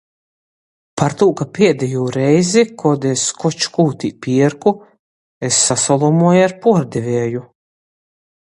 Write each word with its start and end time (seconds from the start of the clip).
Partū, 1.01 1.27
ka 1.41 1.45
pādejū 1.57 2.05
reizi, 2.15 2.63
kod 2.83 3.05
es 3.11 3.25
koč 3.43 3.67
kū 3.75 3.87
tī 4.05 4.11
pierku, 4.27 4.73
es 5.51 5.63
sasalomuoju 5.69 6.45
ar 6.51 6.61
puordevieju 6.65 7.47